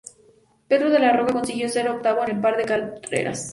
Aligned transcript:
Pedro 0.67 0.89
de 0.89 0.97
la 0.97 1.15
Rosa 1.15 1.31
consiguió 1.33 1.69
ser 1.69 1.87
octavo 1.87 2.23
en 2.25 2.37
un 2.37 2.41
par 2.41 2.57
de 2.57 2.65
carreras. 2.65 3.49